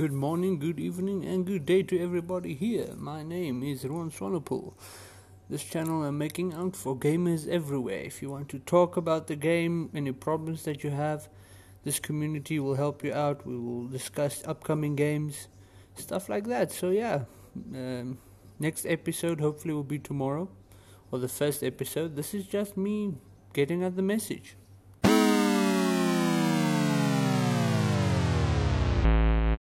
[0.00, 2.94] Good morning, good evening, and good day to everybody here.
[2.96, 4.72] My name is Ron Swanepoel.
[5.50, 7.98] This channel I'm making out for gamers everywhere.
[7.98, 11.28] If you want to talk about the game, any problems that you have,
[11.84, 13.46] this community will help you out.
[13.46, 15.48] We will discuss upcoming games,
[15.96, 16.72] stuff like that.
[16.72, 17.24] So, yeah,
[17.74, 18.16] um,
[18.58, 20.48] next episode hopefully will be tomorrow
[21.12, 22.16] or the first episode.
[22.16, 23.18] This is just me
[23.52, 24.56] getting at the message.